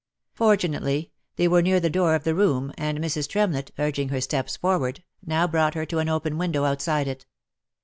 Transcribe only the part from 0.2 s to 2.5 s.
Fortunately, they were near the door of the